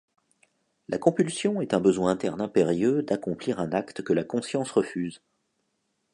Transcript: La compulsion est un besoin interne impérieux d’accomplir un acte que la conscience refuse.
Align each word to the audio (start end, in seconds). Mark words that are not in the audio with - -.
La 0.87 0.97
compulsion 0.97 1.61
est 1.61 1.75
un 1.75 1.79
besoin 1.79 2.09
interne 2.09 2.41
impérieux 2.41 3.03
d’accomplir 3.03 3.59
un 3.59 3.71
acte 3.71 4.01
que 4.01 4.13
la 4.13 4.23
conscience 4.23 4.71
refuse. 4.71 5.21